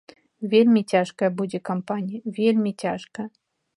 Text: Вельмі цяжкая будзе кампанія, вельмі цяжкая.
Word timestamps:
Вельмі 0.53 0.81
цяжкая 0.93 1.29
будзе 1.41 1.59
кампанія, 1.71 2.21
вельмі 2.39 2.71
цяжкая. 2.87 3.27